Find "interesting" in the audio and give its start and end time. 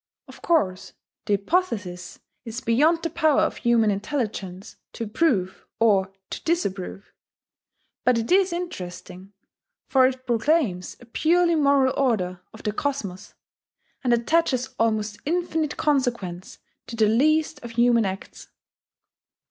8.51-9.31